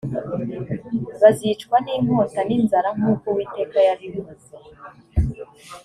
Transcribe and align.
bazicwa 1.21 1.75
n’inkota 1.85 2.41
n’inzara 2.47 2.89
nk’uko 2.97 3.25
uwiteka 3.31 3.77
yabivuze 3.87 4.53